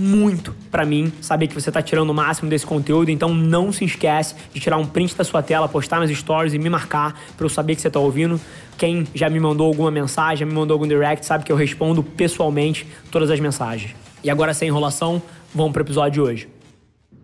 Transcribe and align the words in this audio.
muito 0.00 0.54
para 0.70 0.84
mim 0.86 1.12
saber 1.20 1.46
que 1.46 1.54
você 1.54 1.68
está 1.68 1.82
tirando 1.82 2.10
o 2.10 2.14
máximo 2.14 2.48
desse 2.48 2.64
conteúdo, 2.64 3.10
então 3.10 3.34
não 3.34 3.70
se 3.70 3.84
esquece 3.84 4.34
de 4.52 4.58
tirar 4.58 4.78
um 4.78 4.86
print 4.86 5.14
da 5.14 5.22
sua 5.22 5.42
tela, 5.42 5.68
postar 5.68 6.00
nas 6.00 6.10
stories 6.10 6.54
e 6.54 6.58
me 6.58 6.70
marcar 6.70 7.20
para 7.36 7.44
eu 7.44 7.50
saber 7.50 7.76
que 7.76 7.82
você 7.82 7.88
está 7.88 8.00
ouvindo. 8.00 8.40
Quem 8.78 9.06
já 9.14 9.28
me 9.28 9.38
mandou 9.38 9.66
alguma 9.66 9.90
mensagem, 9.90 10.38
já 10.38 10.46
me 10.46 10.52
mandou 10.52 10.74
algum 10.74 10.88
direct, 10.88 11.26
sabe 11.26 11.44
que 11.44 11.52
eu 11.52 11.56
respondo 11.56 12.02
pessoalmente 12.02 12.86
todas 13.10 13.30
as 13.30 13.38
mensagens. 13.38 13.94
E 14.24 14.30
agora 14.30 14.54
sem 14.54 14.68
enrolação, 14.68 15.20
vamos 15.54 15.72
para 15.72 15.80
o 15.80 15.84
episódio 15.84 16.12
de 16.12 16.20
hoje. 16.20 16.48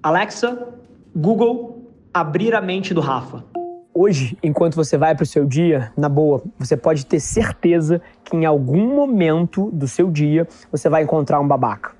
Alexa, 0.02 0.68
Google, 1.14 1.90
abrir 2.12 2.54
a 2.54 2.60
mente 2.60 2.92
do 2.92 3.00
Rafa. 3.00 3.42
Hoje, 3.94 4.36
enquanto 4.42 4.74
você 4.74 4.98
vai 4.98 5.14
para 5.14 5.22
o 5.22 5.26
seu 5.26 5.46
dia, 5.46 5.90
na 5.96 6.10
boa, 6.10 6.42
você 6.58 6.76
pode 6.76 7.06
ter 7.06 7.18
certeza 7.18 8.02
que 8.22 8.36
em 8.36 8.44
algum 8.44 8.94
momento 8.94 9.70
do 9.72 9.88
seu 9.88 10.10
dia 10.10 10.46
você 10.70 10.90
vai 10.90 11.02
encontrar 11.02 11.40
um 11.40 11.48
babaca. 11.48 11.95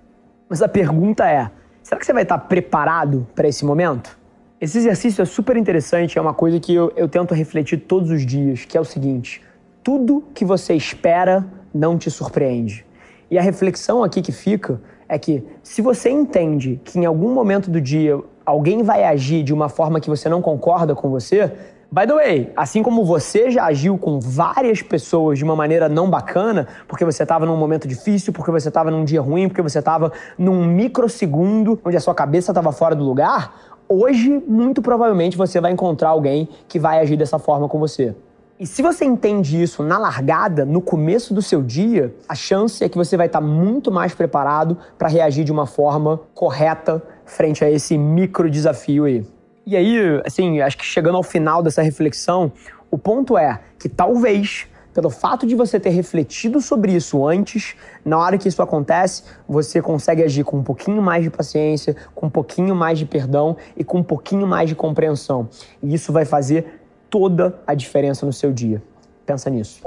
Mas 0.49 0.63
a 0.63 0.69
pergunta 0.69 1.29
é: 1.29 1.51
será 1.83 1.99
que 1.99 2.07
você 2.07 2.13
vai 2.13 2.23
estar 2.23 2.39
preparado 2.39 3.27
para 3.35 3.49
esse 3.49 3.65
momento? 3.65 4.19
Esse 4.61 4.79
exercício 4.79 5.21
é 5.21 5.25
super 5.25 5.57
interessante, 5.57 6.19
é 6.19 6.21
uma 6.21 6.33
coisa 6.33 6.59
que 6.59 6.75
eu, 6.75 6.93
eu 6.97 7.09
tento 7.09 7.35
refletir 7.35 7.79
todos 7.79 8.11
os 8.11 8.25
dias, 8.25 8.65
que 8.65 8.77
é 8.77 8.81
o 8.81 8.85
seguinte: 8.85 9.43
tudo 9.83 10.25
que 10.35 10.45
você 10.45 10.75
espera 10.75 11.47
não 11.75 11.99
te 11.99 12.11
surpreende. 12.11 12.87
E 13.31 13.39
a 13.39 13.43
reflexão 13.43 14.05
aqui 14.05 14.23
que 14.23 14.33
fica 14.33 14.81
é 15.09 15.19
que 15.19 15.45
se 15.63 15.83
você 15.83 16.11
entende 16.11 16.81
que 16.85 16.99
em 16.99 17.05
algum 17.05 17.33
momento 17.33 17.71
do 17.71 17.81
dia 17.81 18.19
alguém 18.45 18.83
vai 18.83 19.05
agir 19.05 19.43
de 19.43 19.53
uma 19.53 19.69
forma 19.69 20.01
que 20.01 20.09
você 20.09 20.29
não 20.29 20.41
concorda 20.41 20.95
com 20.95 21.11
você, 21.11 21.53
By 21.91 22.05
the 22.05 22.15
way, 22.15 22.53
assim 22.57 22.83
como 22.83 23.05
você 23.05 23.49
já 23.51 23.65
agiu 23.65 23.97
com 23.97 24.19
várias 24.19 24.83
pessoas 24.83 25.39
de 25.39 25.45
uma 25.45 25.55
maneira 25.55 25.89
não 25.89 26.11
bacana, 26.11 26.67
porque 26.89 27.05
você 27.05 27.23
estava 27.23 27.47
num 27.47 27.57
momento 27.57 27.87
difícil, 27.87 28.33
porque 28.33 28.51
você 28.51 28.69
estava 28.69 28.91
num 28.91 29.05
dia 29.05 29.21
ruim, 29.21 29.49
porque 29.49 29.63
você 29.63 29.79
estava 29.79 30.13
num 30.37 30.65
microsegundo 30.65 31.81
onde 31.85 31.97
a 31.97 32.01
sua 32.01 32.15
cabeça 32.15 32.51
estava 32.51 32.73
fora 32.73 32.95
do 32.95 33.05
lugar, 33.05 33.77
hoje, 33.89 34.43
muito 34.49 34.83
provavelmente, 34.83 35.37
você 35.37 35.61
vai 35.61 35.71
encontrar 35.71 36.09
alguém 36.09 36.49
que 36.67 36.79
vai 36.79 36.99
agir 36.99 37.17
dessa 37.17 37.39
forma 37.39 37.69
com 37.69 37.79
você. 37.79 38.17
E 38.59 38.67
se 38.67 38.83
você 38.83 39.05
entende 39.05 39.63
isso 39.63 39.83
na 39.83 39.99
largada, 39.99 40.65
no 40.65 40.81
começo 40.81 41.33
do 41.33 41.43
seu 41.43 41.63
dia, 41.63 42.15
a 42.29 42.35
chance 42.35 42.83
é 42.83 42.89
que 42.89 42.97
você 42.97 43.17
vai 43.17 43.27
estar 43.27 43.41
muito 43.41 43.93
mais 43.93 44.13
preparado 44.13 44.77
para 44.99 45.09
reagir 45.09 45.45
de 45.45 45.53
uma 45.53 45.67
forma 45.67 46.21
correta 46.35 47.03
frente 47.25 47.65
a 47.65 47.71
esse 47.71 47.97
micro 47.97 48.51
desafio 48.51 49.05
aí. 49.05 49.36
E 49.69 49.75
aí, 49.75 50.23
assim, 50.25 50.61
acho 50.61 50.79
que 50.79 50.85
chegando 50.85 51.17
ao 51.17 51.25
final 51.25 51.61
dessa 51.61 51.83
reflexão, 51.83 52.53
o 52.89 52.97
ponto 52.97 53.37
é 53.37 53.61
que 53.81 53.89
talvez, 53.89 54.69
pelo 54.95 55.11
fato 55.11 55.45
de 55.45 55.57
você 55.57 55.81
ter 55.81 55.91
refletido 55.91 56.61
sobre 56.61 56.93
isso 56.93 57.27
antes, 57.27 57.75
na 58.05 58.17
hora 58.17 58.39
que 58.39 58.47
isso 58.47 58.63
acontece, 58.63 59.25
você 59.49 59.83
consegue 59.83 60.23
agir 60.23 60.45
com 60.45 60.59
um 60.59 60.63
pouquinho 60.63 61.03
mais 61.03 61.25
de 61.25 61.31
paciência, 61.31 61.97
com 62.15 62.27
um 62.27 62.31
pouquinho 62.31 62.77
mais 62.77 62.97
de 62.97 63.05
perdão 63.05 63.57
e 63.77 63.83
com 63.83 63.99
um 63.99 64.05
pouquinho 64.05 64.47
mais 64.47 64.69
de 64.69 64.77
compreensão. 64.77 65.49
E 65.83 65.93
isso 65.93 66.13
vai 66.13 66.25
fazer 66.25 66.81
toda 67.11 67.59
a 67.67 67.75
diferença 67.75 68.25
no 68.25 68.33
seu 68.33 68.53
dia. 68.53 68.81
Pensa 69.27 69.51
nisso. 69.51 69.83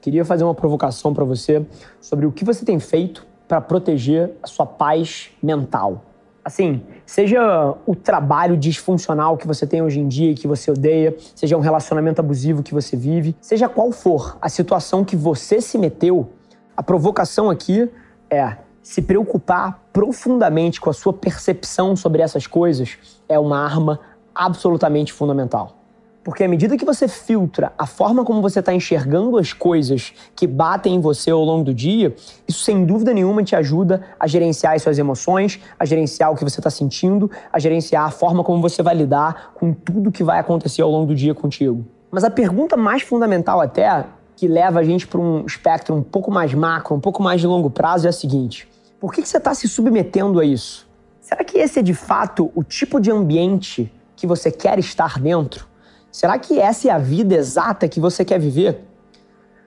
Queria 0.00 0.24
fazer 0.24 0.44
uma 0.44 0.54
provocação 0.54 1.12
para 1.12 1.24
você 1.24 1.66
sobre 2.00 2.24
o 2.24 2.32
que 2.32 2.46
você 2.46 2.64
tem 2.64 2.80
feito 2.80 3.26
para 3.46 3.60
proteger 3.60 4.32
a 4.42 4.46
sua 4.46 4.64
paz 4.64 5.32
mental. 5.42 6.13
Assim, 6.44 6.82
seja 7.06 7.74
o 7.86 7.96
trabalho 7.96 8.54
disfuncional 8.56 9.36
que 9.38 9.46
você 9.46 9.66
tem 9.66 9.80
hoje 9.80 9.98
em 9.98 10.06
dia 10.06 10.32
e 10.32 10.34
que 10.34 10.46
você 10.46 10.70
odeia, 10.70 11.16
seja 11.34 11.56
um 11.56 11.60
relacionamento 11.60 12.20
abusivo 12.20 12.62
que 12.62 12.74
você 12.74 12.96
vive, 12.96 13.34
seja 13.40 13.66
qual 13.66 13.90
for 13.90 14.36
a 14.42 14.48
situação 14.50 15.04
que 15.04 15.16
você 15.16 15.60
se 15.62 15.78
meteu, 15.78 16.30
a 16.76 16.82
provocação 16.82 17.48
aqui 17.48 17.88
é 18.28 18.58
se 18.82 19.00
preocupar 19.00 19.82
profundamente 19.90 20.78
com 20.78 20.90
a 20.90 20.92
sua 20.92 21.14
percepção 21.14 21.96
sobre 21.96 22.20
essas 22.20 22.46
coisas 22.46 22.98
é 23.26 23.38
uma 23.38 23.64
arma 23.64 23.98
absolutamente 24.34 25.12
fundamental. 25.12 25.83
Porque 26.24 26.42
à 26.42 26.48
medida 26.48 26.78
que 26.78 26.86
você 26.86 27.06
filtra 27.06 27.70
a 27.76 27.86
forma 27.86 28.24
como 28.24 28.40
você 28.40 28.60
está 28.60 28.72
enxergando 28.72 29.36
as 29.36 29.52
coisas 29.52 30.14
que 30.34 30.46
batem 30.46 30.94
em 30.94 31.00
você 31.00 31.30
ao 31.30 31.44
longo 31.44 31.64
do 31.64 31.74
dia, 31.74 32.16
isso 32.48 32.64
sem 32.64 32.86
dúvida 32.86 33.12
nenhuma 33.12 33.44
te 33.44 33.54
ajuda 33.54 34.02
a 34.18 34.26
gerenciar 34.26 34.74
as 34.74 34.82
suas 34.82 34.98
emoções, 34.98 35.60
a 35.78 35.84
gerenciar 35.84 36.32
o 36.32 36.34
que 36.34 36.42
você 36.42 36.60
está 36.60 36.70
sentindo, 36.70 37.30
a 37.52 37.58
gerenciar 37.58 38.06
a 38.06 38.10
forma 38.10 38.42
como 38.42 38.62
você 38.62 38.82
vai 38.82 38.94
lidar 38.94 39.52
com 39.54 39.74
tudo 39.74 40.10
que 40.10 40.24
vai 40.24 40.38
acontecer 40.38 40.80
ao 40.80 40.90
longo 40.90 41.08
do 41.08 41.14
dia 41.14 41.34
contigo. 41.34 41.84
Mas 42.10 42.24
a 42.24 42.30
pergunta 42.30 42.74
mais 42.74 43.02
fundamental 43.02 43.60
até, 43.60 44.06
que 44.34 44.48
leva 44.48 44.80
a 44.80 44.82
gente 44.82 45.06
para 45.06 45.20
um 45.20 45.44
espectro 45.44 45.94
um 45.94 46.02
pouco 46.02 46.30
mais 46.30 46.54
macro, 46.54 46.94
um 46.94 47.00
pouco 47.00 47.22
mais 47.22 47.38
de 47.38 47.46
longo 47.46 47.68
prazo, 47.68 48.06
é 48.06 48.08
a 48.08 48.12
seguinte: 48.12 48.66
por 48.98 49.12
que, 49.12 49.20
que 49.20 49.28
você 49.28 49.36
está 49.36 49.52
se 49.52 49.68
submetendo 49.68 50.40
a 50.40 50.44
isso? 50.44 50.88
Será 51.20 51.44
que 51.44 51.58
esse 51.58 51.80
é 51.80 51.82
de 51.82 51.92
fato 51.92 52.50
o 52.54 52.64
tipo 52.64 52.98
de 52.98 53.10
ambiente 53.10 53.92
que 54.16 54.26
você 54.26 54.50
quer 54.50 54.78
estar 54.78 55.18
dentro? 55.18 55.73
Será 56.14 56.38
que 56.38 56.60
essa 56.60 56.86
é 56.86 56.92
a 56.92 56.96
vida 56.96 57.34
exata 57.34 57.88
que 57.88 57.98
você 57.98 58.24
quer 58.24 58.38
viver? 58.38 58.84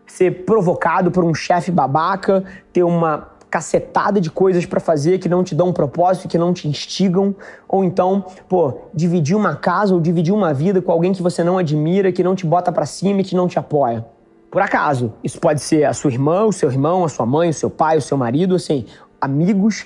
Ser 0.05 0.45
provocado 0.45 1.11
por 1.11 1.25
um 1.25 1.33
chefe 1.33 1.69
babaca, 1.71 2.41
ter 2.71 2.83
uma 2.83 3.31
cacetada 3.49 4.21
de 4.21 4.31
coisas 4.31 4.65
para 4.65 4.79
fazer 4.79 5.19
que 5.19 5.27
não 5.27 5.43
te 5.43 5.53
dão 5.53 5.67
um 5.67 5.73
propósito, 5.73 6.29
que 6.29 6.37
não 6.37 6.53
te 6.53 6.65
instigam, 6.65 7.35
ou 7.67 7.83
então, 7.83 8.23
pô, 8.47 8.79
dividir 8.93 9.35
uma 9.35 9.57
casa 9.57 9.93
ou 9.93 9.99
dividir 9.99 10.33
uma 10.33 10.53
vida 10.53 10.81
com 10.81 10.89
alguém 10.89 11.11
que 11.11 11.21
você 11.21 11.43
não 11.43 11.57
admira, 11.57 12.13
que 12.13 12.23
não 12.23 12.33
te 12.33 12.45
bota 12.45 12.71
para 12.71 12.85
cima 12.85 13.19
e 13.19 13.25
que 13.25 13.35
não 13.35 13.49
te 13.49 13.59
apoia. 13.59 14.05
Por 14.49 14.61
acaso, 14.61 15.11
isso 15.21 15.41
pode 15.41 15.59
ser 15.59 15.83
a 15.83 15.91
sua 15.91 16.11
irmã, 16.11 16.45
o 16.45 16.53
seu 16.53 16.71
irmão, 16.71 17.03
a 17.03 17.09
sua 17.09 17.25
mãe, 17.25 17.49
o 17.49 17.53
seu 17.53 17.69
pai, 17.69 17.97
o 17.97 18.01
seu 18.01 18.17
marido, 18.17 18.55
assim, 18.55 18.85
amigos, 19.19 19.85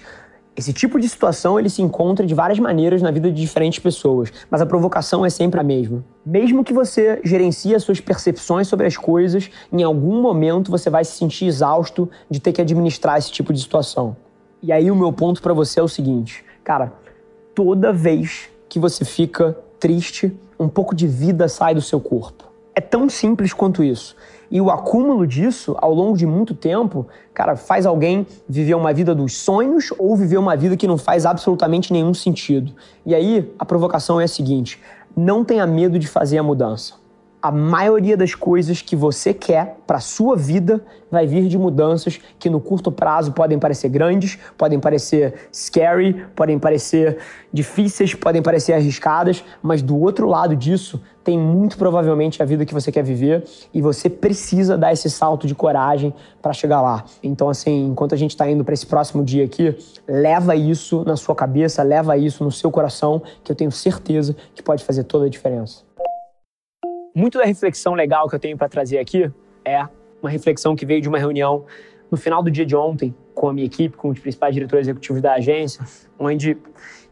esse 0.55 0.73
tipo 0.73 0.99
de 0.99 1.07
situação 1.07 1.57
ele 1.57 1.69
se 1.69 1.81
encontra 1.81 2.25
de 2.25 2.33
várias 2.33 2.59
maneiras 2.59 3.01
na 3.01 3.09
vida 3.09 3.31
de 3.31 3.39
diferentes 3.39 3.79
pessoas, 3.79 4.31
mas 4.49 4.61
a 4.61 4.65
provocação 4.65 5.25
é 5.25 5.29
sempre 5.29 5.59
a 5.59 5.63
mesma. 5.63 6.03
Mesmo 6.25 6.63
que 6.63 6.73
você 6.73 7.21
gerencie 7.23 7.73
as 7.73 7.83
suas 7.83 8.01
percepções 8.01 8.67
sobre 8.67 8.85
as 8.85 8.97
coisas, 8.97 9.49
em 9.71 9.81
algum 9.81 10.21
momento 10.21 10.69
você 10.69 10.89
vai 10.89 11.05
se 11.05 11.13
sentir 11.13 11.45
exausto 11.45 12.09
de 12.29 12.39
ter 12.39 12.51
que 12.51 12.61
administrar 12.61 13.17
esse 13.17 13.31
tipo 13.31 13.53
de 13.53 13.61
situação. 13.61 14.15
E 14.61 14.71
aí 14.71 14.91
o 14.91 14.95
meu 14.95 15.13
ponto 15.13 15.41
para 15.41 15.53
você 15.53 15.79
é 15.79 15.83
o 15.83 15.87
seguinte, 15.87 16.43
cara, 16.63 16.91
toda 17.55 17.93
vez 17.93 18.49
que 18.67 18.77
você 18.77 19.05
fica 19.05 19.57
triste, 19.79 20.31
um 20.59 20.67
pouco 20.67 20.93
de 20.93 21.07
vida 21.07 21.47
sai 21.47 21.73
do 21.73 21.81
seu 21.81 21.99
corpo. 21.99 22.51
É 22.75 22.81
tão 22.81 23.09
simples 23.09 23.53
quanto 23.53 23.83
isso. 23.83 24.15
E 24.51 24.59
o 24.59 24.69
acúmulo 24.69 25.25
disso, 25.25 25.77
ao 25.79 25.93
longo 25.93 26.17
de 26.17 26.25
muito 26.25 26.53
tempo, 26.53 27.07
cara, 27.33 27.55
faz 27.55 27.85
alguém 27.85 28.27
viver 28.47 28.75
uma 28.75 28.93
vida 28.93 29.15
dos 29.15 29.37
sonhos 29.37 29.93
ou 29.97 30.13
viver 30.15 30.37
uma 30.37 30.57
vida 30.57 30.75
que 30.75 30.85
não 30.85 30.97
faz 30.97 31.25
absolutamente 31.25 31.93
nenhum 31.93 32.13
sentido. 32.13 32.73
E 33.05 33.15
aí, 33.15 33.49
a 33.57 33.63
provocação 33.63 34.19
é 34.19 34.25
a 34.25 34.27
seguinte: 34.27 34.81
não 35.15 35.45
tenha 35.45 35.65
medo 35.65 35.97
de 35.97 36.05
fazer 36.05 36.37
a 36.37 36.43
mudança. 36.43 37.00
A 37.41 37.51
maioria 37.51 38.15
das 38.15 38.35
coisas 38.35 38.81
que 38.81 38.95
você 38.95 39.33
quer 39.33 39.77
para 39.87 39.99
sua 39.99 40.35
vida 40.35 40.83
vai 41.09 41.25
vir 41.25 41.47
de 41.47 41.57
mudanças 41.57 42.19
que 42.37 42.49
no 42.49 42.59
curto 42.59 42.91
prazo 42.91 43.31
podem 43.31 43.57
parecer 43.57 43.89
grandes, 43.89 44.37
podem 44.57 44.79
parecer 44.79 45.49
scary, 45.51 46.25
podem 46.35 46.59
parecer 46.59 47.17
difíceis, 47.51 48.13
podem 48.13 48.41
parecer 48.41 48.73
arriscadas, 48.73 49.43
mas 49.61 49.81
do 49.81 49.99
outro 49.99 50.27
lado 50.27 50.55
disso 50.55 51.01
tem 51.23 51.37
muito 51.37 51.77
provavelmente 51.77 52.41
a 52.41 52.45
vida 52.45 52.65
que 52.65 52.73
você 52.73 52.91
quer 52.91 53.03
viver 53.03 53.43
e 53.73 53.81
você 53.81 54.09
precisa 54.09 54.77
dar 54.77 54.93
esse 54.93 55.09
salto 55.09 55.47
de 55.47 55.55
coragem 55.55 56.13
para 56.41 56.53
chegar 56.53 56.81
lá. 56.81 57.05
Então, 57.23 57.49
assim, 57.49 57.87
enquanto 57.87 58.13
a 58.13 58.17
gente 58.17 58.31
está 58.31 58.49
indo 58.49 58.63
para 58.63 58.73
esse 58.73 58.85
próximo 58.85 59.23
dia 59.23 59.45
aqui, 59.45 59.75
leva 60.07 60.55
isso 60.55 61.03
na 61.05 61.15
sua 61.15 61.35
cabeça, 61.35 61.83
leva 61.83 62.17
isso 62.17 62.43
no 62.43 62.51
seu 62.51 62.71
coração, 62.71 63.21
que 63.43 63.51
eu 63.51 63.55
tenho 63.55 63.71
certeza 63.71 64.35
que 64.55 64.63
pode 64.63 64.83
fazer 64.83 65.03
toda 65.03 65.25
a 65.25 65.29
diferença. 65.29 65.90
Muito 67.13 67.37
da 67.37 67.43
reflexão 67.43 67.93
legal 67.93 68.29
que 68.29 68.35
eu 68.35 68.39
tenho 68.39 68.57
para 68.57 68.69
trazer 68.69 68.97
aqui 68.97 69.29
é 69.65 69.85
uma 70.21 70.29
reflexão 70.29 70.75
que 70.75 70.85
veio 70.85 71.01
de 71.01 71.09
uma 71.09 71.17
reunião 71.17 71.65
no 72.09 72.17
final 72.17 72.41
do 72.41 72.49
dia 72.49 72.65
de 72.65 72.75
ontem 72.75 73.13
com 73.33 73.49
a 73.49 73.53
minha 73.53 73.65
equipe, 73.65 73.97
com 73.97 74.09
os 74.09 74.19
principais 74.19 74.53
diretores 74.53 74.87
executivos 74.87 75.21
da 75.21 75.33
agência, 75.33 75.83
onde 76.17 76.57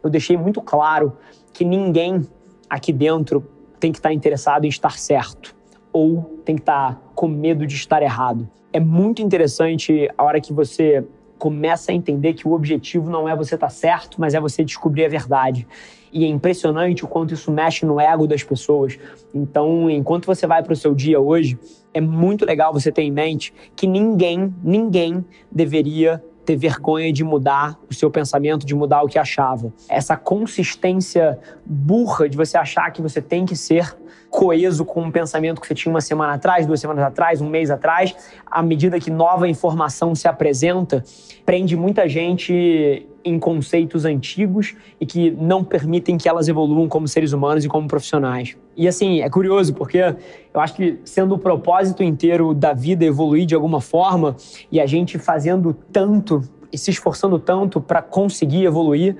eu 0.02 0.10
deixei 0.10 0.38
muito 0.38 0.62
claro 0.62 1.18
que 1.54 1.66
ninguém 1.66 2.22
aqui 2.70 2.94
dentro 2.94 3.46
tem 3.80 3.92
que 3.92 3.98
estar 3.98 4.14
interessado 4.14 4.66
em 4.66 4.70
estar 4.70 4.98
certo 4.98 5.56
ou 5.92 6.40
tem 6.46 6.56
que 6.56 6.62
estar 6.62 7.02
com 7.16 7.28
medo 7.28 7.66
de 7.66 7.76
estar 7.76 8.02
errado. 8.02 8.50
É 8.72 8.80
muito 8.80 9.22
interessante 9.22 10.10
a 10.18 10.24
hora 10.24 10.40
que 10.40 10.54
você 10.54 11.04
começa 11.40 11.92
a 11.92 11.96
entender 11.96 12.34
que 12.34 12.48
o 12.48 12.52
objetivo 12.52 13.10
não 13.10 13.28
é 13.28 13.36
você 13.36 13.56
estar 13.56 13.70
certo, 13.70 14.20
mas 14.20 14.36
é 14.36 14.40
você 14.40 14.64
descobrir 14.64 15.06
a 15.06 15.10
verdade. 15.10 15.66
E 16.12 16.26
é 16.26 16.28
impressionante 16.28 17.06
o 17.06 17.08
quanto 17.08 17.34
isso 17.34 17.50
mexe 17.50 17.86
no 17.86 18.00
ego 18.00 18.28
das 18.28 18.44
pessoas. 18.44 19.00
Então, 19.34 19.90
enquanto 19.90 20.26
você 20.26 20.46
vai 20.46 20.62
para 20.62 20.74
o 20.74 20.76
seu 20.76 20.94
dia 20.94 21.20
hoje, 21.20 21.58
é 21.94 22.02
muito 22.02 22.46
legal 22.46 22.74
você 22.74 22.92
ter 22.92 23.04
em 23.04 23.12
mente 23.12 23.54
que 23.76 23.88
ninguém, 23.88 24.54
ninguém 24.62 25.24
deveria 25.52 26.22
ter 26.50 26.56
vergonha 26.56 27.14
de 27.14 27.24
mudar 27.24 27.78
o 27.88 27.94
seu 27.94 28.10
pensamento, 28.10 28.66
de 28.66 28.74
mudar 28.74 29.04
o 29.04 29.08
que 29.08 29.20
achava. 29.20 29.72
Essa 29.88 30.18
consistência 30.18 31.38
burra 31.64 32.28
de 32.28 32.36
você 32.36 32.58
achar 32.58 32.90
que 32.90 33.04
você 33.04 33.22
tem 33.22 33.46
que 33.46 33.56
ser 33.56 33.96
coeso 34.32 34.84
com 34.84 35.04
um 35.04 35.12
pensamento 35.12 35.62
que 35.62 35.68
você 35.68 35.76
tinha 35.76 35.94
uma 35.94 36.02
semana 36.02 36.34
atrás, 36.34 36.66
duas 36.66 36.80
semanas 36.80 37.04
atrás, 37.04 37.40
um 37.40 37.48
mês 37.48 37.70
atrás, 37.70 38.16
à 38.48 38.64
medida 38.64 39.00
que 39.00 39.12
nova 39.12 39.48
informação 39.48 40.16
se 40.16 40.28
apresenta, 40.28 41.04
prende 41.46 41.76
muita 41.76 42.10
gente 42.10 43.08
em 43.24 43.40
conceitos 43.40 44.06
antigos 44.06 44.76
e 45.00 45.06
que 45.06 45.32
não 45.32 45.64
permitem 45.64 46.18
que 46.18 46.28
elas 46.28 46.48
evoluam 46.48 46.88
como 46.88 47.08
seres 47.08 47.34
humanos 47.34 47.66
e 47.66 47.68
como 47.68 47.88
profissionais. 47.88 48.58
E 48.76 48.88
assim, 48.88 49.22
é 49.22 49.30
curioso 49.30 49.74
porque 49.74 49.98
eu 49.98 50.62
acho 50.62 50.74
que 50.76 51.00
sendo 51.04 51.36
o 51.36 51.38
propósito 51.38 52.04
inteiro 52.04 52.54
da 52.54 52.74
vida 52.74 53.06
evoluir 53.06 53.46
de 53.46 53.56
alguma 53.56 53.82
forma 53.82 54.36
e 54.72 54.80
a 54.80 54.86
gente 54.86 55.18
fazendo 55.18 55.76
tanto 55.92 56.42
e 56.72 56.78
se 56.78 56.92
esforçando 56.92 57.40
tanto 57.40 57.82
para 57.82 58.02
conseguir 58.02 58.64
evoluir, 58.64 59.16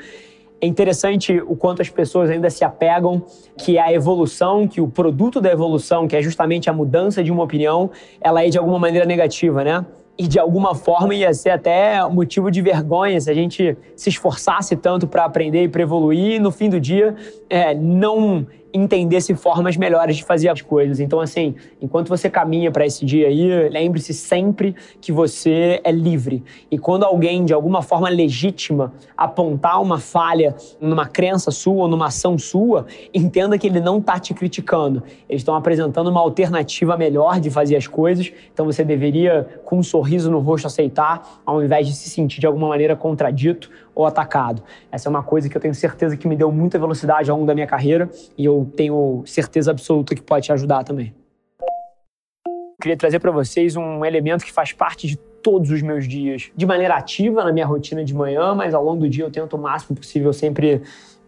é 0.62 0.68
interessante 0.68 1.42
o 1.48 1.56
quanto 1.56 1.82
as 1.82 1.90
pessoas 1.90 2.30
ainda 2.30 2.50
se 2.50 2.64
apegam 2.66 3.24
que 3.58 3.80
a 3.80 3.92
evolução, 3.94 4.68
que 4.68 4.82
o 4.82 4.88
produto 4.88 5.40
da 5.40 5.50
evolução, 5.50 6.08
que 6.08 6.16
é 6.16 6.22
justamente 6.22 6.70
a 6.70 6.74
mudança 6.74 7.24
de 7.24 7.32
uma 7.32 7.44
opinião, 7.44 7.90
ela 8.20 8.46
é 8.46 8.50
de 8.50 8.58
alguma 8.58 8.78
maneira 8.78 9.06
negativa, 9.06 9.64
né? 9.64 9.86
E 10.20 10.28
de 10.28 10.38
alguma 10.38 10.76
forma 10.76 11.16
ia 11.16 11.34
ser 11.34 11.52
até 11.52 12.06
motivo 12.10 12.52
de 12.52 12.62
vergonha 12.62 13.22
se 13.22 13.32
a 13.32 13.34
gente 13.34 13.78
se 13.96 14.10
esforçasse 14.10 14.76
tanto 14.76 15.08
para 15.08 15.24
aprender 15.24 15.64
e 15.64 15.70
para 15.70 15.82
evoluir. 15.82 16.36
E 16.36 16.40
no 16.40 16.52
fim 16.52 16.70
do 16.70 16.78
dia 16.78 17.16
é, 17.50 17.74
não 17.74 18.46
entendesse 18.74 19.34
formas 19.36 19.78
melhores 19.78 20.18
de 20.18 20.24
fazer 20.24 20.50
as 20.50 20.62
coisas. 20.62 21.00
Então, 21.00 21.20
assim, 21.20 21.56
enquanto 21.82 22.10
você 22.10 22.30
caminha 22.30 22.72
para 22.72 22.86
esse 22.86 23.06
dia 23.06 23.28
aí, 23.28 23.70
lembre-se 23.70 24.14
sempre 24.14 24.76
que 25.02 25.12
você 25.12 25.80
é 25.84 25.92
livre. 25.92 26.44
E 26.70 26.78
quando 26.78 27.04
alguém, 27.04 27.46
de 27.46 27.54
alguma 27.54 27.82
forma 27.82 28.10
legítima, 28.10 28.94
apontar 29.18 29.82
uma 29.82 30.00
falha 30.00 30.56
numa 30.80 31.08
crença 31.08 31.52
sua 31.52 31.84
ou 31.84 31.88
numa 31.88 32.08
ação 32.08 32.38
sua, 32.38 32.86
entenda 33.14 33.58
que 33.58 33.68
ele 33.68 33.80
não 33.80 33.98
está 33.98 34.20
te 34.20 34.34
criticando. 34.34 35.04
Eles 35.28 35.42
estão 35.42 35.56
apresentando 35.56 36.10
uma 36.10 36.20
alternativa 36.20 36.96
melhor 36.98 37.40
de 37.40 37.50
fazer 37.50 37.76
as 37.76 37.88
coisas. 37.88 38.32
Então, 38.54 38.66
você 38.66 38.84
deveria, 38.84 39.48
com 39.66 39.80
um 39.80 39.84
sorriso 39.84 40.30
no 40.30 40.40
rosto, 40.40 40.68
aceitar, 40.68 41.42
ao 41.46 41.64
invés 41.64 41.88
de 41.88 41.94
se 41.94 42.10
sentir 42.10 42.40
de 42.40 42.48
alguma 42.48 42.68
maneira 42.68 42.96
contradito 42.96 43.70
ou 43.94 44.06
atacado. 44.06 44.64
Essa 44.92 45.08
é 45.08 45.10
uma 45.10 45.24
coisa 45.24 45.50
que 45.50 45.56
eu 45.56 45.62
tenho 45.62 45.76
certeza 45.76 46.16
que 46.16 46.28
me 46.28 46.36
deu 46.36 46.52
muita 46.52 46.78
velocidade 46.78 47.30
ao 47.30 47.38
longo 47.38 47.48
da 47.48 47.54
minha 47.54 47.68
carreira 47.68 48.10
e 48.38 48.46
eu 48.46 48.72
tenho 48.76 49.24
certeza 49.26 49.72
absoluta 49.72 50.16
que 50.16 50.22
pode 50.22 50.46
te 50.46 50.52
ajudar 50.52 50.84
também. 50.84 51.14
Queria 52.82 52.96
trazer 52.96 53.20
para 53.20 53.32
vocês 53.32 53.76
um 53.76 54.06
elemento 54.06 54.46
que 54.46 54.54
faz 54.54 54.72
parte 54.72 55.06
de 55.06 55.18
todos 55.18 55.70
os 55.70 55.82
meus 55.82 56.08
dias, 56.08 56.52
de 56.56 56.66
maneira 56.66 56.96
ativa 56.96 57.44
na 57.44 57.52
minha 57.52 57.66
rotina 57.66 58.04
de 58.04 58.14
manhã, 58.14 58.56
mas 58.56 58.74
ao 58.74 58.84
longo 58.84 59.02
do 59.02 59.10
dia 59.10 59.24
eu 59.24 59.32
tento 59.32 59.56
o 59.56 59.60
máximo 59.60 59.98
possível 59.98 60.32
sempre 60.32 60.82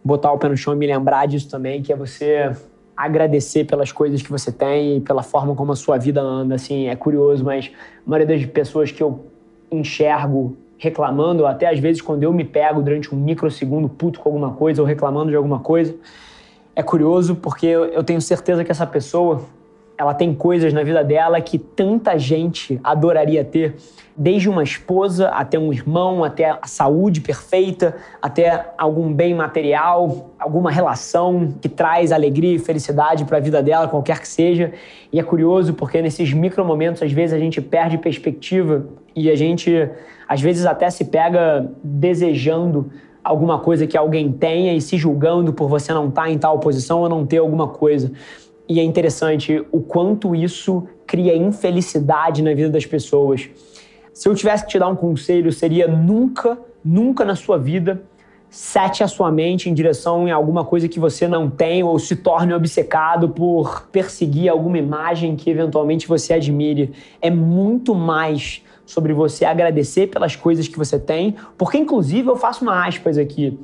botar 0.04 0.32
o 0.32 0.38
pé 0.38 0.48
no 0.48 0.56
chão 0.56 0.74
e 0.74 0.76
me 0.76 0.86
lembrar 0.86 1.26
disso 1.26 1.48
também, 1.48 1.82
que 1.82 1.92
é 1.92 1.96
você 1.96 2.50
agradecer 2.96 3.64
pelas 3.64 3.90
coisas 3.90 4.22
que 4.22 4.30
você 4.30 4.52
tem 4.52 4.98
e 4.98 5.00
pela 5.00 5.22
forma 5.22 5.54
como 5.54 5.72
a 5.72 5.76
sua 5.76 5.98
vida 5.98 6.20
anda. 6.20 6.54
Assim, 6.54 6.88
é 6.88 6.96
curioso, 6.96 7.44
mas 7.44 7.70
a 8.06 8.10
maioria 8.10 8.36
das 8.36 8.46
pessoas 8.46 8.90
que 8.90 9.02
eu 9.02 9.26
enxergo 9.70 10.56
reclamando, 10.82 11.46
até 11.46 11.68
às 11.68 11.78
vezes 11.78 12.02
quando 12.02 12.24
eu 12.24 12.32
me 12.32 12.44
pego 12.44 12.82
durante 12.82 13.14
um 13.14 13.18
microsegundo 13.18 13.88
puto 13.88 14.18
com 14.18 14.30
alguma 14.30 14.50
coisa 14.50 14.82
ou 14.82 14.86
reclamando 14.86 15.30
de 15.30 15.36
alguma 15.36 15.60
coisa, 15.60 15.94
é 16.74 16.82
curioso 16.82 17.36
porque 17.36 17.66
eu 17.66 18.02
tenho 18.02 18.20
certeza 18.20 18.64
que 18.64 18.72
essa 18.72 18.84
pessoa 18.84 19.42
ela 20.02 20.14
tem 20.14 20.34
coisas 20.34 20.72
na 20.72 20.82
vida 20.82 21.04
dela 21.04 21.40
que 21.40 21.56
tanta 21.56 22.18
gente 22.18 22.80
adoraria 22.82 23.44
ter, 23.44 23.76
desde 24.16 24.48
uma 24.48 24.64
esposa 24.64 25.28
até 25.28 25.56
um 25.56 25.72
irmão, 25.72 26.24
até 26.24 26.50
a 26.50 26.66
saúde 26.66 27.20
perfeita, 27.20 27.94
até 28.20 28.72
algum 28.76 29.12
bem 29.12 29.32
material, 29.32 30.32
alguma 30.38 30.72
relação 30.72 31.54
que 31.60 31.68
traz 31.68 32.10
alegria 32.10 32.56
e 32.56 32.58
felicidade 32.58 33.24
para 33.24 33.38
a 33.38 33.40
vida 33.40 33.62
dela, 33.62 33.86
qualquer 33.86 34.18
que 34.18 34.26
seja. 34.26 34.72
E 35.12 35.20
é 35.20 35.22
curioso 35.22 35.72
porque 35.74 36.02
nesses 36.02 36.32
micro 36.32 36.64
momentos 36.64 37.00
às 37.00 37.12
vezes 37.12 37.32
a 37.32 37.38
gente 37.38 37.60
perde 37.60 37.96
perspectiva 37.96 38.84
e 39.14 39.30
a 39.30 39.36
gente 39.36 39.88
às 40.28 40.40
vezes 40.40 40.66
até 40.66 40.90
se 40.90 41.04
pega 41.04 41.70
desejando 41.82 42.90
alguma 43.22 43.60
coisa 43.60 43.86
que 43.86 43.96
alguém 43.96 44.32
tenha 44.32 44.74
e 44.74 44.80
se 44.80 44.96
julgando 44.96 45.52
por 45.52 45.68
você 45.68 45.92
não 45.92 46.08
estar 46.08 46.22
tá 46.22 46.30
em 46.30 46.38
tal 46.38 46.58
posição 46.58 47.02
ou 47.02 47.08
não 47.08 47.24
ter 47.24 47.38
alguma 47.38 47.68
coisa. 47.68 48.10
E 48.72 48.80
é 48.80 48.82
interessante 48.82 49.62
o 49.70 49.82
quanto 49.82 50.34
isso 50.34 50.88
cria 51.06 51.36
infelicidade 51.36 52.42
na 52.42 52.54
vida 52.54 52.70
das 52.70 52.86
pessoas. 52.86 53.50
Se 54.14 54.26
eu 54.26 54.34
tivesse 54.34 54.64
que 54.64 54.70
te 54.70 54.78
dar 54.78 54.88
um 54.88 54.96
conselho, 54.96 55.52
seria 55.52 55.86
nunca, 55.86 56.58
nunca 56.82 57.22
na 57.22 57.36
sua 57.36 57.58
vida 57.58 58.02
sete 58.48 59.02
a 59.02 59.08
sua 59.08 59.30
mente 59.30 59.68
em 59.68 59.74
direção 59.74 60.26
em 60.26 60.30
alguma 60.30 60.64
coisa 60.64 60.88
que 60.88 60.98
você 60.98 61.28
não 61.28 61.50
tem 61.50 61.82
ou 61.82 61.98
se 61.98 62.16
torne 62.16 62.54
obcecado 62.54 63.28
por 63.28 63.88
perseguir 63.92 64.48
alguma 64.48 64.78
imagem 64.78 65.36
que 65.36 65.50
eventualmente 65.50 66.08
você 66.08 66.32
admire. 66.32 66.92
É 67.20 67.30
muito 67.30 67.94
mais 67.94 68.62
sobre 68.86 69.12
você 69.12 69.44
agradecer 69.44 70.06
pelas 70.06 70.34
coisas 70.34 70.66
que 70.66 70.78
você 70.78 70.98
tem, 70.98 71.36
porque 71.58 71.76
inclusive 71.76 72.26
eu 72.26 72.36
faço 72.36 72.64
uma 72.64 72.86
aspas 72.86 73.18
aqui. 73.18 73.58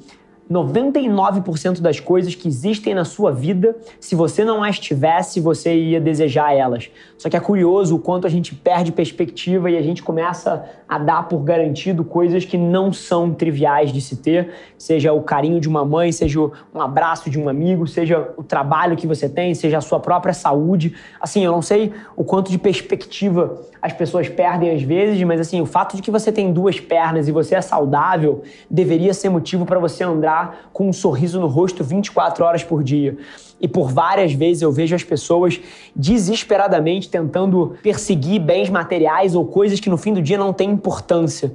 99% 0.50 1.80
das 1.80 2.00
coisas 2.00 2.34
que 2.34 2.48
existem 2.48 2.94
na 2.94 3.04
sua 3.04 3.30
vida, 3.30 3.76
se 4.00 4.14
você 4.14 4.44
não 4.44 4.62
as 4.62 4.78
tivesse, 4.78 5.40
você 5.40 5.74
ia 5.74 6.00
desejar 6.00 6.54
elas. 6.54 6.90
Só 7.18 7.28
que 7.28 7.36
é 7.36 7.40
curioso 7.40 7.96
o 7.96 7.98
quanto 7.98 8.26
a 8.26 8.30
gente 8.30 8.54
perde 8.54 8.90
perspectiva 8.90 9.70
e 9.70 9.76
a 9.76 9.82
gente 9.82 10.02
começa 10.02 10.64
a 10.88 10.98
dar 10.98 11.28
por 11.28 11.40
garantido 11.40 12.02
coisas 12.02 12.44
que 12.44 12.56
não 12.56 12.92
são 12.92 13.34
triviais 13.34 13.92
de 13.92 14.00
se 14.00 14.16
ter, 14.16 14.54
seja 14.78 15.12
o 15.12 15.20
carinho 15.20 15.60
de 15.60 15.68
uma 15.68 15.84
mãe, 15.84 16.10
seja 16.12 16.40
um 16.40 16.80
abraço 16.80 17.28
de 17.28 17.38
um 17.38 17.48
amigo, 17.48 17.86
seja 17.86 18.32
o 18.36 18.42
trabalho 18.42 18.96
que 18.96 19.06
você 19.06 19.28
tem, 19.28 19.54
seja 19.54 19.78
a 19.78 19.82
sua 19.82 20.00
própria 20.00 20.32
saúde. 20.32 20.94
Assim, 21.20 21.44
eu 21.44 21.52
não 21.52 21.60
sei 21.60 21.92
o 22.16 22.24
quanto 22.24 22.50
de 22.50 22.58
perspectiva 22.58 23.60
as 23.82 23.92
pessoas 23.92 24.28
perdem 24.28 24.70
às 24.70 24.82
vezes, 24.82 25.22
mas 25.22 25.40
assim, 25.40 25.60
o 25.60 25.66
fato 25.66 25.94
de 25.94 26.02
que 26.02 26.10
você 26.10 26.32
tem 26.32 26.52
duas 26.52 26.80
pernas 26.80 27.28
e 27.28 27.32
você 27.32 27.54
é 27.54 27.60
saudável 27.60 28.42
deveria 28.70 29.14
ser 29.14 29.28
motivo 29.28 29.64
para 29.64 29.78
você 29.78 30.02
andar 30.02 30.37
com 30.72 30.88
um 30.88 30.92
sorriso 30.92 31.40
no 31.40 31.46
rosto 31.46 31.84
24 31.84 32.44
horas 32.44 32.64
por 32.64 32.82
dia. 32.82 33.16
E 33.60 33.66
por 33.66 33.90
várias 33.90 34.32
vezes 34.32 34.62
eu 34.62 34.70
vejo 34.70 34.94
as 34.94 35.04
pessoas 35.04 35.60
desesperadamente 35.94 37.08
tentando 37.08 37.76
perseguir 37.82 38.40
bens 38.40 38.68
materiais 38.68 39.34
ou 39.34 39.46
coisas 39.46 39.80
que 39.80 39.90
no 39.90 39.96
fim 39.96 40.12
do 40.12 40.22
dia 40.22 40.38
não 40.38 40.52
têm 40.52 40.70
importância. 40.70 41.52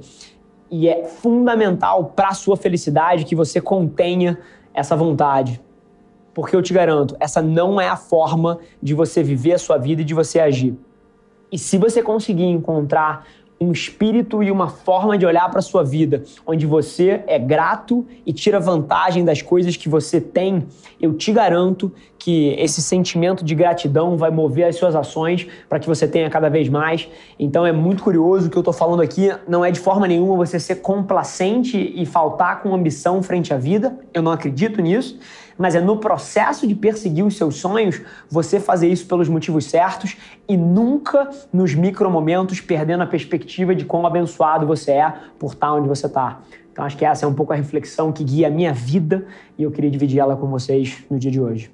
E 0.70 0.88
é 0.88 1.04
fundamental 1.04 2.12
para 2.16 2.28
a 2.28 2.34
sua 2.34 2.56
felicidade 2.56 3.24
que 3.24 3.34
você 3.34 3.60
contenha 3.60 4.38
essa 4.72 4.96
vontade. 4.96 5.60
Porque 6.34 6.56
eu 6.56 6.62
te 6.62 6.72
garanto, 6.72 7.16
essa 7.20 7.40
não 7.40 7.80
é 7.80 7.88
a 7.88 7.96
forma 7.96 8.58
de 8.82 8.92
você 8.92 9.22
viver 9.22 9.52
a 9.52 9.58
sua 9.58 9.78
vida 9.78 10.02
e 10.02 10.04
de 10.04 10.14
você 10.14 10.40
agir. 10.40 10.76
E 11.50 11.58
se 11.58 11.78
você 11.78 12.02
conseguir 12.02 12.46
encontrar 12.46 13.24
um 13.64 13.72
espírito 13.72 14.42
e 14.42 14.50
uma 14.50 14.68
forma 14.68 15.16
de 15.16 15.24
olhar 15.24 15.48
para 15.50 15.58
a 15.58 15.62
sua 15.62 15.82
vida, 15.82 16.22
onde 16.46 16.66
você 16.66 17.22
é 17.26 17.38
grato 17.38 18.06
e 18.26 18.32
tira 18.32 18.60
vantagem 18.60 19.24
das 19.24 19.40
coisas 19.40 19.76
que 19.76 19.88
você 19.88 20.20
tem, 20.20 20.66
eu 21.00 21.14
te 21.14 21.32
garanto 21.32 21.92
que 22.18 22.54
esse 22.58 22.80
sentimento 22.80 23.44
de 23.44 23.54
gratidão 23.54 24.16
vai 24.16 24.30
mover 24.30 24.66
as 24.66 24.76
suas 24.76 24.94
ações 24.94 25.46
para 25.68 25.78
que 25.78 25.86
você 25.86 26.08
tenha 26.08 26.30
cada 26.30 26.48
vez 26.48 26.68
mais. 26.68 27.08
Então 27.38 27.66
é 27.66 27.72
muito 27.72 28.02
curioso 28.02 28.46
o 28.46 28.50
que 28.50 28.56
eu 28.56 28.62
estou 28.62 28.72
falando 28.72 29.02
aqui. 29.02 29.30
Não 29.46 29.64
é 29.64 29.70
de 29.70 29.78
forma 29.78 30.06
nenhuma 30.06 30.34
você 30.36 30.58
ser 30.58 30.76
complacente 30.76 31.76
e 31.94 32.06
faltar 32.06 32.62
com 32.62 32.74
ambição 32.74 33.22
frente 33.22 33.52
à 33.52 33.58
vida. 33.58 33.98
Eu 34.14 34.22
não 34.22 34.32
acredito 34.32 34.80
nisso 34.80 35.18
mas 35.58 35.74
é 35.74 35.80
no 35.80 35.98
processo 35.98 36.66
de 36.66 36.74
perseguir 36.74 37.24
os 37.24 37.36
seus 37.36 37.56
sonhos 37.56 38.00
você 38.28 38.58
fazer 38.60 38.88
isso 38.88 39.06
pelos 39.06 39.28
motivos 39.28 39.66
certos 39.66 40.16
e 40.48 40.56
nunca 40.56 41.30
nos 41.52 41.74
micromomentos 41.74 42.60
perdendo 42.60 43.02
a 43.02 43.06
perspectiva 43.06 43.74
de 43.74 43.84
quão 43.84 44.06
abençoado 44.06 44.66
você 44.66 44.92
é 44.92 45.14
por 45.38 45.52
estar 45.52 45.72
onde 45.72 45.88
você 45.88 46.06
está. 46.06 46.40
Então 46.72 46.84
acho 46.84 46.96
que 46.96 47.04
essa 47.04 47.24
é 47.24 47.28
um 47.28 47.34
pouco 47.34 47.52
a 47.52 47.56
reflexão 47.56 48.10
que 48.10 48.24
guia 48.24 48.48
a 48.48 48.50
minha 48.50 48.72
vida 48.72 49.26
e 49.56 49.62
eu 49.62 49.70
queria 49.70 49.90
dividir 49.90 50.18
ela 50.18 50.36
com 50.36 50.48
vocês 50.48 51.04
no 51.08 51.18
dia 51.18 51.30
de 51.30 51.40
hoje. 51.40 51.72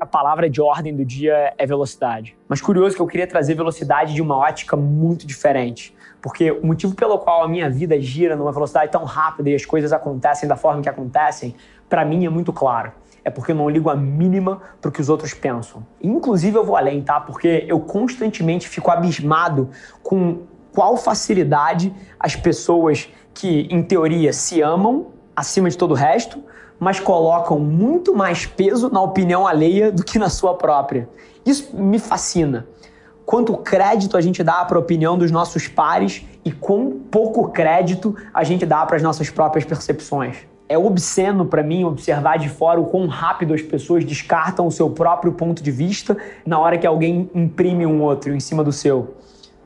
A 0.00 0.06
palavra 0.06 0.48
de 0.48 0.60
ordem 0.60 0.94
do 0.94 1.04
dia 1.04 1.52
é 1.58 1.66
velocidade. 1.66 2.36
Mas 2.48 2.60
curioso 2.60 2.94
que 2.94 3.02
eu 3.02 3.06
queria 3.06 3.26
trazer 3.26 3.54
velocidade 3.56 4.14
de 4.14 4.22
uma 4.22 4.36
ótica 4.36 4.76
muito 4.76 5.26
diferente. 5.26 5.92
Porque 6.22 6.52
o 6.52 6.64
motivo 6.64 6.94
pelo 6.94 7.18
qual 7.18 7.42
a 7.42 7.48
minha 7.48 7.68
vida 7.68 8.00
gira 8.00 8.36
numa 8.36 8.52
velocidade 8.52 8.92
tão 8.92 9.04
rápida 9.04 9.50
e 9.50 9.56
as 9.56 9.64
coisas 9.64 9.92
acontecem 9.92 10.48
da 10.48 10.56
forma 10.56 10.80
que 10.80 10.88
acontecem 10.88 11.54
para 11.88 12.04
mim 12.04 12.26
é 12.26 12.28
muito 12.28 12.52
claro. 12.52 12.92
É 13.24 13.30
porque 13.30 13.52
eu 13.52 13.56
não 13.56 13.68
ligo 13.68 13.90
a 13.90 13.96
mínima 13.96 14.60
para 14.80 14.88
o 14.88 14.92
que 14.92 15.00
os 15.00 15.08
outros 15.08 15.34
pensam. 15.34 15.86
Inclusive, 16.02 16.56
eu 16.56 16.64
vou 16.64 16.76
além, 16.76 17.02
tá? 17.02 17.20
Porque 17.20 17.64
eu 17.68 17.80
constantemente 17.80 18.68
fico 18.68 18.90
abismado 18.90 19.68
com 20.02 20.42
qual 20.72 20.96
facilidade 20.96 21.94
as 22.18 22.36
pessoas 22.36 23.08
que, 23.34 23.68
em 23.70 23.82
teoria, 23.82 24.32
se 24.32 24.62
amam 24.62 25.08
acima 25.34 25.68
de 25.68 25.76
todo 25.76 25.92
o 25.92 25.94
resto, 25.94 26.42
mas 26.78 27.00
colocam 27.00 27.58
muito 27.58 28.14
mais 28.14 28.46
peso 28.46 28.88
na 28.90 29.00
opinião 29.02 29.46
alheia 29.46 29.90
do 29.92 30.04
que 30.04 30.18
na 30.18 30.28
sua 30.28 30.54
própria. 30.54 31.08
Isso 31.44 31.76
me 31.76 31.98
fascina. 31.98 32.66
Quanto 33.26 33.56
crédito 33.58 34.16
a 34.16 34.20
gente 34.20 34.42
dá 34.42 34.64
para 34.64 34.78
a 34.78 34.80
opinião 34.80 35.18
dos 35.18 35.30
nossos 35.30 35.68
pares 35.68 36.24
e 36.44 36.50
quão 36.50 36.90
pouco 37.10 37.48
crédito 37.50 38.16
a 38.32 38.42
gente 38.42 38.64
dá 38.64 38.86
para 38.86 38.96
as 38.96 39.02
nossas 39.02 39.28
próprias 39.28 39.66
percepções. 39.66 40.47
É 40.70 40.76
obsceno 40.76 41.46
para 41.46 41.62
mim 41.62 41.84
observar 41.84 42.36
de 42.36 42.50
fora 42.50 42.78
o 42.78 42.84
quão 42.84 43.06
rápido 43.06 43.54
as 43.54 43.62
pessoas 43.62 44.04
descartam 44.04 44.66
o 44.66 44.70
seu 44.70 44.90
próprio 44.90 45.32
ponto 45.32 45.62
de 45.62 45.70
vista 45.70 46.14
na 46.44 46.58
hora 46.58 46.76
que 46.76 46.86
alguém 46.86 47.30
imprime 47.34 47.86
um 47.86 48.02
outro 48.02 48.34
em 48.34 48.40
cima 48.40 48.62
do 48.62 48.70
seu. 48.70 49.14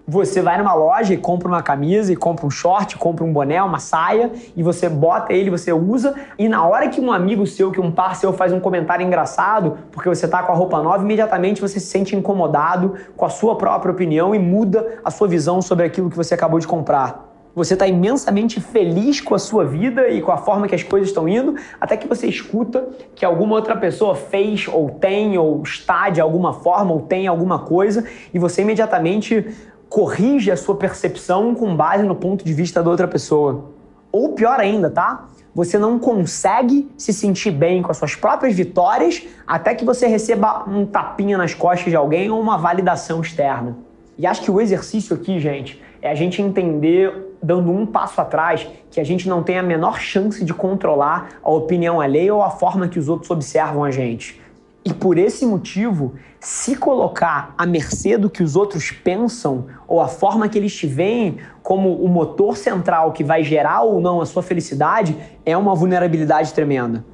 Você 0.07 0.41
vai 0.41 0.59
numa 0.59 0.75
loja 0.75 1.13
e 1.13 1.17
compra 1.17 1.49
uma 1.49 1.63
camisa, 1.63 2.13
e 2.13 2.17
compra 2.17 2.47
um 2.47 2.51
short, 2.51 2.97
compra 2.99 3.25
um 3.25 3.33
boné, 3.33 3.61
uma 3.63 3.79
saia, 3.79 4.31
e 4.57 4.63
você 4.63 4.89
bota 4.89 5.33
ele, 5.33 5.51
você 5.51 5.73
usa, 5.73 6.15
e 6.39 6.49
na 6.49 6.67
hora 6.67 6.89
que 6.89 7.01
um 7.01 7.13
amigo 7.13 7.47
seu, 7.47 7.73
que 7.73 7.81
um 7.81 7.91
par 7.91 8.15
seu 8.15 8.33
faz 8.33 8.53
um 8.53 8.61
comentário 8.61 9.05
engraçado, 9.05 9.79
porque 9.91 10.09
você 10.09 10.29
tá 10.29 10.43
com 10.43 10.53
a 10.53 10.55
roupa 10.57 10.83
nova, 10.83 11.03
imediatamente 11.03 11.61
você 11.61 11.81
se 11.81 11.87
sente 11.87 12.15
incomodado 12.15 12.95
com 13.17 13.25
a 13.25 13.31
sua 13.31 13.57
própria 13.57 13.93
opinião 13.93 14.35
e 14.35 14.39
muda 14.39 15.01
a 15.05 15.11
sua 15.11 15.27
visão 15.27 15.63
sobre 15.63 15.87
aquilo 15.87 16.11
que 16.11 16.17
você 16.17 16.35
acabou 16.35 16.59
de 16.59 16.67
comprar. 16.67 17.32
Você 17.55 17.75
está 17.75 17.87
imensamente 17.87 18.61
feliz 18.61 19.21
com 19.21 19.35
a 19.35 19.39
sua 19.39 19.65
vida 19.65 20.09
e 20.09 20.23
com 20.23 20.33
a 20.33 20.39
forma 20.39 20.67
que 20.67 20.75
as 20.75 20.83
coisas 20.83 21.11
estão 21.11 21.29
indo, 21.29 21.55
até 21.79 21.99
que 21.99 22.09
você 22.09 22.27
escuta 22.27 22.89
que 23.15 23.25
alguma 23.25 23.55
outra 23.55 23.77
pessoa 23.77 24.15
fez, 24.15 24.67
ou 24.69 24.89
tem, 24.89 25.37
ou 25.37 25.63
está 25.63 26.09
de 26.09 26.21
alguma 26.21 26.55
forma, 26.55 26.93
ou 26.93 27.01
tem 27.01 27.27
alguma 27.27 27.59
coisa, 27.59 28.05
e 28.33 28.39
você 28.39 28.63
imediatamente 28.63 29.55
corrige 29.89 30.51
a 30.51 30.57
sua 30.57 30.77
percepção 30.77 31.55
com 31.55 31.77
base 31.77 32.03
no 32.03 32.15
ponto 32.15 32.43
de 32.43 32.55
vista 32.55 32.83
da 32.83 32.89
outra 32.89 33.07
pessoa. 33.07 33.67
Ou 34.11 34.31
pior 34.31 34.59
ainda, 34.59 34.89
tá? 34.89 35.29
Você 35.55 35.79
não 35.79 35.99
consegue 35.99 36.91
se 36.97 37.13
sentir 37.13 37.51
bem 37.51 37.83
com 37.83 37.91
as 37.91 37.99
suas 37.99 38.15
próprias 38.15 38.55
vitórias 38.55 39.23
até 39.47 39.75
que 39.75 39.85
você 39.85 40.07
receba 40.07 40.65
um 40.67 40.87
tapinha 40.87 41.37
nas 41.37 41.53
costas 41.53 41.91
de 41.91 41.97
alguém 41.97 42.31
ou 42.31 42.41
uma 42.41 42.57
validação 42.57 43.21
externa. 43.21 43.77
E 44.17 44.27
acho 44.27 44.41
que 44.41 44.51
o 44.51 44.59
exercício 44.59 45.15
aqui, 45.15 45.39
gente, 45.39 45.83
é 46.01 46.11
a 46.11 46.15
gente 46.15 46.41
entender, 46.41 47.32
dando 47.43 47.71
um 47.73 47.85
passo 47.85 48.21
atrás, 48.21 48.67
que 48.91 49.01
a 49.01 49.05
gente 49.05 49.29
não 49.29 49.43
tem 49.43 49.59
a 49.59 49.63
menor 49.63 49.99
chance 49.99 50.45
de 50.45 50.55
controlar 50.55 51.41
a 51.43 51.51
opinião 51.51 52.01
alheia 52.01 52.35
ou 52.35 52.43
a 52.43 52.51
forma 52.51 52.89
que 52.89 52.99
os 52.99 53.09
outros 53.09 53.31
observam 53.31 53.83
a 53.83 53.91
gente. 53.91 54.41
E 54.85 54.93
por 54.93 55.17
esse 55.17 55.47
motivo, 55.47 56.15
se 56.41 56.75
colocar 56.75 57.55
à 57.57 57.65
mercê 57.65 58.19
do 58.19 58.29
que 58.29 58.43
os 58.43 58.57
outros 58.57 58.91
pensam 58.91 59.67
ou 59.87 60.01
a 60.01 60.09
forma 60.09 60.49
que 60.49 60.59
eles 60.59 60.75
te 60.75 60.89
veem 60.89 61.39
como 61.63 61.95
o 61.95 62.09
motor 62.09 62.57
central 62.57 63.13
que 63.13 63.23
vai 63.23 63.45
gerar 63.45 63.83
ou 63.83 64.01
não 64.01 64.21
a 64.21 64.27
sua 64.27 64.43
felicidade 64.43 65.17
é 65.47 65.57
uma 65.57 65.75
vulnerabilidade 65.75 66.53
tremenda. 66.53 67.05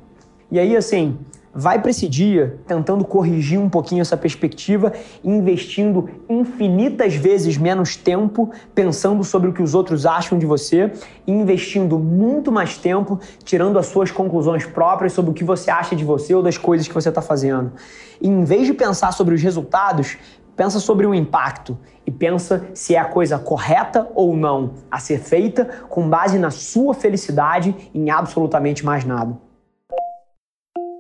E 0.51 0.59
aí, 0.59 0.75
assim, 0.75 1.19
vai 1.55 1.81
para 1.81 1.91
esse 1.91 2.09
dia 2.09 2.59
tentando 2.67 3.05
corrigir 3.05 3.59
um 3.59 3.69
pouquinho 3.69 4.01
essa 4.01 4.17
perspectiva, 4.17 4.93
investindo 5.25 6.09
infinitas 6.29 7.15
vezes 7.15 7.57
menos 7.57 7.97
tempo 7.97 8.51
pensando 8.75 9.25
sobre 9.25 9.51
o 9.51 9.53
que 9.53 9.63
os 9.63 9.75
outros 9.75 10.07
acham 10.07 10.39
de 10.39 10.47
você, 10.47 10.93
investindo 11.27 11.99
muito 11.99 12.53
mais 12.53 12.77
tempo 12.77 13.19
tirando 13.45 13.79
as 13.79 13.87
suas 13.87 14.11
conclusões 14.11 14.65
próprias 14.65 15.13
sobre 15.13 15.31
o 15.31 15.35
que 15.35 15.45
você 15.45 15.71
acha 15.71 15.97
de 15.97 16.05
você 16.05 16.35
ou 16.35 16.43
das 16.43 16.59
coisas 16.59 16.87
que 16.87 16.95
você 16.95 17.09
está 17.09 17.23
fazendo. 17.23 17.73
E 18.21 18.29
em 18.29 18.45
vez 18.45 18.67
de 18.67 18.75
pensar 18.75 19.13
sobre 19.13 19.35
os 19.35 19.43
resultados, 19.43 20.17
pensa 20.57 20.81
sobre 20.81 21.07
o 21.07 21.15
impacto 21.15 21.79
e 22.05 22.11
pensa 22.11 22.67
se 22.75 22.95
é 22.95 22.99
a 22.99 23.05
coisa 23.05 23.39
correta 23.39 24.09
ou 24.15 24.37
não 24.37 24.75
a 24.91 24.99
ser 24.99 25.19
feita 25.19 25.65
com 25.89 26.09
base 26.09 26.39
na 26.39 26.51
sua 26.51 26.95
felicidade 26.95 27.75
em 27.95 28.11
absolutamente 28.11 28.85
mais 28.85 29.05
nada. 29.05 29.48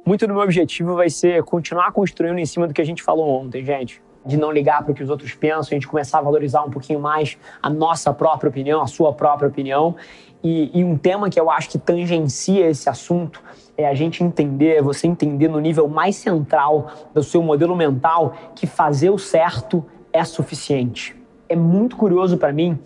Muito 0.08 0.26
do 0.26 0.32
meu 0.32 0.42
objetivo 0.42 0.94
vai 0.94 1.10
ser 1.10 1.42
continuar 1.42 1.92
construindo 1.92 2.38
em 2.38 2.46
cima 2.46 2.66
do 2.66 2.72
que 2.72 2.80
a 2.80 2.84
gente 2.84 3.02
falou 3.02 3.28
ontem, 3.28 3.62
gente. 3.62 4.00
De 4.24 4.38
não 4.38 4.50
ligar 4.50 4.82
para 4.82 4.92
o 4.92 4.94
que 4.94 5.02
os 5.02 5.10
outros 5.10 5.34
pensam, 5.34 5.68
a 5.70 5.74
gente 5.74 5.86
começar 5.86 6.20
a 6.20 6.22
valorizar 6.22 6.62
um 6.62 6.70
pouquinho 6.70 6.98
mais 6.98 7.36
a 7.62 7.68
nossa 7.68 8.10
própria 8.14 8.48
opinião, 8.48 8.80
a 8.80 8.86
sua 8.86 9.12
própria 9.12 9.50
opinião. 9.50 9.96
E, 10.42 10.70
e 10.72 10.82
um 10.82 10.96
tema 10.96 11.28
que 11.28 11.38
eu 11.38 11.50
acho 11.50 11.68
que 11.68 11.78
tangencia 11.78 12.70
esse 12.70 12.88
assunto 12.88 13.42
é 13.76 13.86
a 13.86 13.92
gente 13.92 14.24
entender, 14.24 14.76
é 14.76 14.82
você 14.82 15.06
entender 15.06 15.48
no 15.48 15.60
nível 15.60 15.86
mais 15.86 16.16
central 16.16 16.90
do 17.12 17.22
seu 17.22 17.42
modelo 17.42 17.76
mental 17.76 18.34
que 18.54 18.66
fazer 18.66 19.10
o 19.10 19.18
certo 19.18 19.84
é 20.10 20.24
suficiente. 20.24 21.14
É 21.50 21.54
muito 21.54 21.98
curioso 21.98 22.38
para 22.38 22.50
mim 22.50 22.78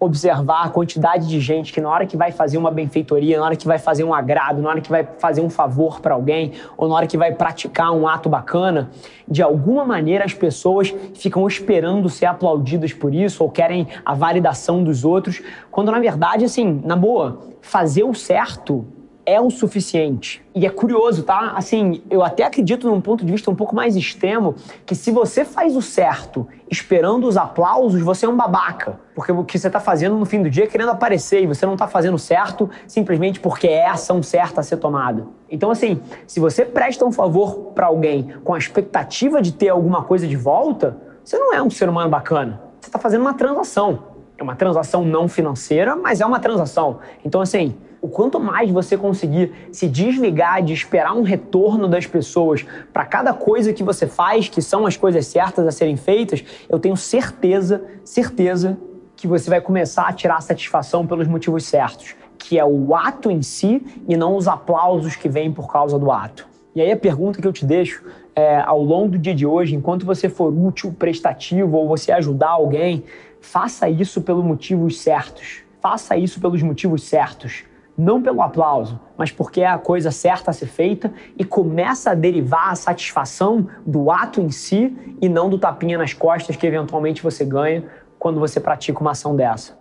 observar 0.00 0.64
a 0.64 0.68
quantidade 0.70 1.28
de 1.28 1.38
gente 1.38 1.72
que 1.72 1.80
na 1.80 1.90
hora 1.90 2.06
que 2.06 2.16
vai 2.16 2.32
fazer 2.32 2.56
uma 2.56 2.70
benfeitoria, 2.70 3.38
na 3.38 3.44
hora 3.44 3.54
que 3.54 3.66
vai 3.66 3.78
fazer 3.78 4.02
um 4.02 4.14
agrado, 4.14 4.62
na 4.62 4.70
hora 4.70 4.80
que 4.80 4.88
vai 4.90 5.06
fazer 5.18 5.42
um 5.42 5.50
favor 5.50 6.00
para 6.00 6.14
alguém, 6.14 6.52
ou 6.76 6.88
na 6.88 6.94
hora 6.94 7.06
que 7.06 7.18
vai 7.18 7.32
praticar 7.32 7.92
um 7.92 8.08
ato 8.08 8.28
bacana, 8.28 8.90
de 9.28 9.42
alguma 9.42 9.84
maneira 9.84 10.24
as 10.24 10.32
pessoas 10.32 10.92
ficam 11.14 11.46
esperando 11.46 12.08
ser 12.08 12.24
aplaudidas 12.24 12.94
por 12.94 13.14
isso 13.14 13.44
ou 13.44 13.50
querem 13.50 13.86
a 14.04 14.14
validação 14.14 14.82
dos 14.82 15.04
outros, 15.04 15.42
quando 15.70 15.92
na 15.92 16.00
verdade, 16.00 16.46
assim, 16.46 16.80
na 16.82 16.96
boa, 16.96 17.40
fazer 17.60 18.04
o 18.04 18.14
certo 18.14 18.86
é 19.24 19.40
o 19.40 19.50
suficiente. 19.50 20.42
E 20.54 20.66
é 20.66 20.70
curioso, 20.70 21.22
tá? 21.22 21.52
Assim, 21.56 22.02
eu 22.10 22.22
até 22.22 22.44
acredito 22.44 22.88
num 22.88 23.00
ponto 23.00 23.24
de 23.24 23.30
vista 23.30 23.50
um 23.50 23.54
pouco 23.54 23.74
mais 23.74 23.96
extremo 23.96 24.54
que 24.84 24.94
se 24.94 25.10
você 25.10 25.44
faz 25.44 25.76
o 25.76 25.82
certo 25.82 26.46
esperando 26.70 27.26
os 27.26 27.36
aplausos, 27.36 28.00
você 28.00 28.26
é 28.26 28.28
um 28.28 28.36
babaca. 28.36 28.98
Porque 29.14 29.30
o 29.32 29.44
que 29.44 29.58
você 29.58 29.66
está 29.66 29.80
fazendo 29.80 30.16
no 30.16 30.24
fim 30.24 30.42
do 30.42 30.50
dia 30.50 30.64
é 30.64 30.66
querendo 30.66 30.90
aparecer 30.90 31.42
e 31.42 31.46
você 31.46 31.66
não 31.66 31.74
está 31.74 31.86
fazendo 31.86 32.18
certo 32.18 32.70
simplesmente 32.86 33.40
porque 33.40 33.66
é 33.66 33.86
a 33.86 33.92
ação 33.92 34.22
certa 34.22 34.60
a 34.60 34.64
ser 34.64 34.78
tomada. 34.78 35.26
Então, 35.50 35.70
assim, 35.70 36.00
se 36.26 36.40
você 36.40 36.64
presta 36.64 37.04
um 37.04 37.12
favor 37.12 37.72
para 37.74 37.86
alguém 37.86 38.34
com 38.42 38.54
a 38.54 38.58
expectativa 38.58 39.42
de 39.42 39.52
ter 39.52 39.68
alguma 39.68 40.02
coisa 40.02 40.26
de 40.26 40.36
volta, 40.36 40.96
você 41.24 41.38
não 41.38 41.54
é 41.54 41.62
um 41.62 41.70
ser 41.70 41.88
humano 41.88 42.08
bacana. 42.08 42.60
Você 42.80 42.88
está 42.88 42.98
fazendo 42.98 43.20
uma 43.20 43.34
transação. 43.34 44.10
É 44.38 44.42
uma 44.42 44.56
transação 44.56 45.04
não 45.04 45.28
financeira, 45.28 45.94
mas 45.94 46.20
é 46.20 46.26
uma 46.26 46.40
transação. 46.40 46.98
Então, 47.22 47.42
assim, 47.42 47.76
o 48.02 48.08
quanto 48.08 48.40
mais 48.40 48.70
você 48.70 48.96
conseguir 48.96 49.52
se 49.70 49.86
desligar 49.86 50.62
de 50.62 50.72
esperar 50.72 51.14
um 51.14 51.22
retorno 51.22 51.86
das 51.86 52.06
pessoas 52.06 52.64
para 52.92 53.04
cada 53.04 53.34
coisa 53.34 53.72
que 53.72 53.82
você 53.82 54.06
faz, 54.06 54.48
que 54.48 54.62
são 54.62 54.86
as 54.86 54.96
coisas 54.96 55.26
certas 55.26 55.66
a 55.66 55.70
serem 55.70 55.96
feitas, 55.96 56.42
eu 56.68 56.78
tenho 56.78 56.96
certeza, 56.96 57.82
certeza 58.04 58.78
que 59.16 59.26
você 59.26 59.50
vai 59.50 59.60
começar 59.60 60.08
a 60.08 60.12
tirar 60.12 60.40
satisfação 60.40 61.06
pelos 61.06 61.28
motivos 61.28 61.64
certos, 61.64 62.14
que 62.38 62.58
é 62.58 62.64
o 62.64 62.94
ato 62.94 63.30
em 63.30 63.42
si 63.42 63.84
e 64.08 64.16
não 64.16 64.34
os 64.34 64.48
aplausos 64.48 65.14
que 65.14 65.28
vêm 65.28 65.52
por 65.52 65.70
causa 65.70 65.98
do 65.98 66.10
ato. 66.10 66.48
E 66.74 66.80
aí 66.80 66.90
a 66.90 66.96
pergunta 66.96 67.42
que 67.42 67.46
eu 67.46 67.52
te 67.52 67.66
deixo 67.66 68.02
é, 68.34 68.60
ao 68.60 68.82
longo 68.82 69.10
do 69.10 69.18
dia 69.18 69.34
de 69.34 69.44
hoje, 69.44 69.74
enquanto 69.74 70.06
você 70.06 70.28
for 70.28 70.50
útil, 70.56 70.94
prestativo 70.98 71.76
ou 71.76 71.86
você 71.86 72.12
ajudar 72.12 72.50
alguém, 72.50 73.04
faça 73.40 73.90
isso 73.90 74.22
pelos 74.22 74.44
motivos 74.44 75.00
certos. 75.00 75.62
Faça 75.82 76.16
isso 76.16 76.40
pelos 76.40 76.62
motivos 76.62 77.02
certos 77.02 77.64
não 78.00 78.22
pelo 78.22 78.40
aplauso, 78.40 78.98
mas 79.16 79.30
porque 79.30 79.60
é 79.60 79.66
a 79.66 79.78
coisa 79.78 80.10
certa 80.10 80.50
a 80.50 80.54
ser 80.54 80.66
feita 80.66 81.12
e 81.38 81.44
começa 81.44 82.10
a 82.10 82.14
derivar 82.14 82.70
a 82.70 82.74
satisfação 82.74 83.68
do 83.86 84.10
ato 84.10 84.40
em 84.40 84.50
si 84.50 84.96
e 85.20 85.28
não 85.28 85.50
do 85.50 85.58
tapinha 85.58 85.98
nas 85.98 86.14
costas 86.14 86.56
que 86.56 86.66
eventualmente 86.66 87.22
você 87.22 87.44
ganha 87.44 87.84
quando 88.18 88.40
você 88.40 88.58
pratica 88.58 89.00
uma 89.00 89.10
ação 89.10 89.36
dessa. 89.36 89.78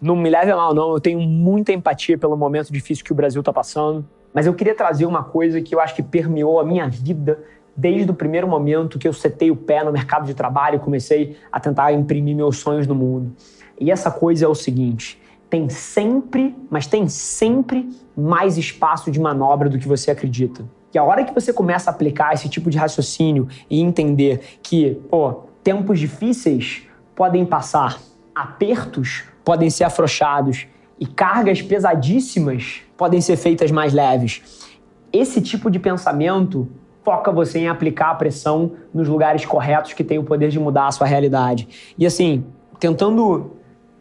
Não 0.00 0.14
me 0.14 0.30
leve 0.30 0.52
a 0.52 0.56
mal, 0.56 0.74
não. 0.74 0.92
Eu 0.92 1.00
tenho 1.00 1.18
muita 1.20 1.72
empatia 1.72 2.16
pelo 2.16 2.36
momento 2.36 2.72
difícil 2.72 3.04
que 3.04 3.12
o 3.12 3.16
Brasil 3.16 3.40
está 3.40 3.52
passando. 3.52 4.06
Mas 4.32 4.46
eu 4.46 4.54
queria 4.54 4.74
trazer 4.74 5.06
uma 5.06 5.24
coisa 5.24 5.60
que 5.60 5.74
eu 5.74 5.80
acho 5.80 5.94
que 5.94 6.02
permeou 6.02 6.60
a 6.60 6.64
minha 6.64 6.88
vida 6.88 7.42
desde 7.76 8.10
o 8.10 8.14
primeiro 8.14 8.46
momento 8.46 8.98
que 8.98 9.08
eu 9.08 9.12
setei 9.12 9.50
o 9.50 9.56
pé 9.56 9.82
no 9.82 9.90
mercado 9.90 10.26
de 10.26 10.34
trabalho 10.34 10.76
e 10.76 10.78
comecei 10.78 11.36
a 11.50 11.58
tentar 11.58 11.92
imprimir 11.92 12.36
meus 12.36 12.58
sonhos 12.58 12.86
no 12.86 12.94
mundo. 12.94 13.32
E 13.80 13.90
essa 13.90 14.10
coisa 14.10 14.44
é 14.44 14.48
o 14.48 14.54
seguinte: 14.54 15.20
tem 15.50 15.68
sempre, 15.68 16.54
mas 16.70 16.86
tem 16.86 17.08
sempre 17.08 17.88
mais 18.16 18.58
espaço 18.58 19.10
de 19.10 19.18
manobra 19.18 19.68
do 19.68 19.78
que 19.78 19.88
você 19.88 20.10
acredita. 20.10 20.64
E 20.92 20.98
a 20.98 21.04
hora 21.04 21.24
que 21.24 21.34
você 21.34 21.52
começa 21.52 21.90
a 21.90 21.92
aplicar 21.92 22.32
esse 22.34 22.48
tipo 22.48 22.70
de 22.70 22.78
raciocínio 22.78 23.48
e 23.68 23.80
entender 23.80 24.58
que, 24.62 24.94
pô, 25.10 25.44
tempos 25.62 25.98
difíceis 25.98 26.82
podem 27.14 27.44
passar, 27.44 27.98
apertos 28.34 29.24
podem 29.44 29.70
ser 29.70 29.84
afrouxados 29.84 30.66
e 30.98 31.06
cargas 31.06 31.62
pesadíssimas 31.62 32.82
podem 32.96 33.20
ser 33.20 33.36
feitas 33.36 33.70
mais 33.70 33.92
leves. 33.92 34.66
Esse 35.12 35.40
tipo 35.40 35.70
de 35.70 35.78
pensamento 35.78 36.68
foca 37.02 37.32
você 37.32 37.60
em 37.60 37.68
aplicar 37.68 38.10
a 38.10 38.14
pressão 38.14 38.72
nos 38.92 39.08
lugares 39.08 39.44
corretos 39.44 39.94
que 39.94 40.04
têm 40.04 40.18
o 40.18 40.24
poder 40.24 40.50
de 40.50 40.58
mudar 40.58 40.88
a 40.88 40.92
sua 40.92 41.06
realidade. 41.06 41.94
E 41.96 42.04
assim, 42.04 42.44
tentando 42.78 43.57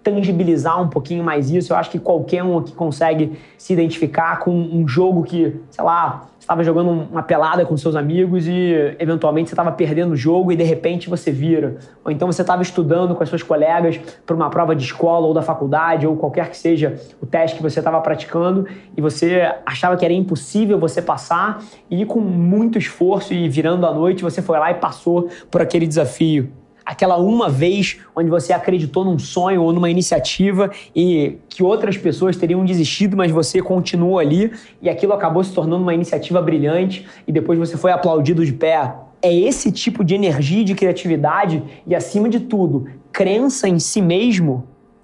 tangibilizar 0.08 0.82
um 0.82 0.88
pouquinho 0.88 1.22
mais 1.22 1.52
isso, 1.52 1.74
eu 1.74 1.78
acho 1.78 1.90
que 1.90 2.00
qualquer 2.00 2.42
um 2.42 2.60
aqui 2.60 2.72
consegue 2.72 3.38
se 3.58 3.74
identificar 3.74 4.40
com 4.40 4.52
um 4.52 4.88
jogo 4.88 5.24
que, 5.24 5.60
sei 5.70 5.84
lá, 5.84 6.28
estava 6.40 6.64
jogando 6.64 6.90
uma 6.90 7.22
pelada 7.22 7.66
com 7.66 7.76
seus 7.76 7.94
amigos 7.94 8.48
e 8.48 8.96
eventualmente 9.00 9.50
você 9.50 9.54
estava 9.54 9.70
perdendo 9.70 10.14
o 10.14 10.16
jogo 10.16 10.50
e 10.50 10.56
de 10.56 10.64
repente 10.64 11.10
você 11.10 11.30
vira. 11.30 11.76
Ou 12.06 12.12
então 12.12 12.32
você 12.32 12.42
estava 12.42 12.62
estudando 12.62 13.14
com 13.16 13.22
as 13.22 13.28
suas 13.28 13.44
colegas 13.44 14.00
para 14.26 14.34
uma 14.34 14.50
prova 14.50 14.74
de 14.74 14.82
escola 14.82 15.28
ou 15.28 15.34
da 15.34 15.42
faculdade 15.42 16.08
ou 16.08 16.16
qualquer 16.16 16.50
que 16.50 16.56
seja 16.56 16.96
o 17.22 17.26
teste 17.26 17.58
que 17.58 17.64
você 17.64 17.80
estava 17.80 18.00
praticando 18.00 18.66
e 18.96 19.02
você 19.02 19.54
achava 19.66 19.98
que 19.98 20.06
era 20.06 20.14
impossível 20.14 20.80
você 20.80 21.02
passar 21.02 21.62
e 21.92 22.06
com 22.06 22.22
muito 22.22 22.78
esforço 22.78 23.34
e 23.34 23.50
virando 23.50 23.86
a 23.86 23.94
noite 23.94 24.24
você 24.24 24.42
foi 24.42 24.58
lá 24.58 24.72
e 24.72 24.76
passou 24.76 25.28
por 25.52 25.62
aquele 25.62 25.86
desafio 25.86 26.50
aquela 26.88 27.18
uma 27.18 27.50
vez 27.50 27.98
onde 28.16 28.30
você 28.30 28.54
acreditou 28.54 29.04
num 29.04 29.20
sonho 29.20 29.62
ou 29.62 29.74
numa 29.74 29.90
iniciativa 29.90 30.72
e 30.96 31.36
que 31.50 31.62
outras 31.62 31.98
pessoas 31.98 32.38
teriam 32.38 32.64
desistido, 32.64 33.18
mas 33.18 33.30
você 33.30 33.62
continuou 33.62 34.18
ali 34.18 34.54
e 34.82 34.90
aquilo 34.90 35.12
acabou 35.12 35.44
se 35.44 35.52
tornando 35.52 35.84
uma 35.84 35.94
iniciativa 35.94 36.42
brilhante 36.42 37.06
e 37.28 37.32
depois 37.32 37.60
você 37.60 37.76
foi 37.76 37.92
aplaudido 37.92 38.46
de 38.46 38.54
pé. 38.54 38.96
É 39.22 39.34
esse 39.34 39.70
tipo 39.70 40.02
de 40.02 40.16
energia 40.16 40.64
de 40.64 40.76
criatividade 40.76 41.62
e, 41.86 41.94
acima 41.94 42.30
de 42.30 42.40
tudo, 42.40 42.88
crença 43.12 43.68
em 43.68 43.80
si 43.80 44.02
mesmo 44.02 44.64